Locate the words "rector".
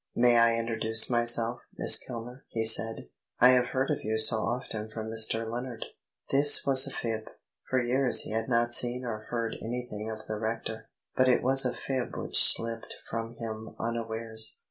10.39-10.89